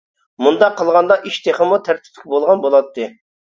[0.45, 3.09] مۇنداق قىلغاندا ئىش تېخىمۇ تەرتىپلىك بولغان بولاتتى.